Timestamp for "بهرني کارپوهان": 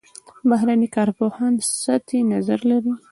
0.49-1.53